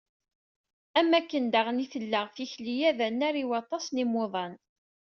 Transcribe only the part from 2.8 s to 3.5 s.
d annar i